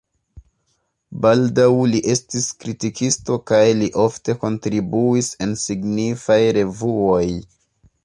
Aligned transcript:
Baldaŭ 1.25 1.67
li 1.91 2.01
estis 2.13 2.47
kritikisto 2.65 3.39
kaj 3.53 3.61
li 3.83 3.93
ofte 4.07 4.37
kontribuis 4.47 5.33
en 5.47 5.57
signifaj 5.69 6.43
revuoj. 6.63 7.25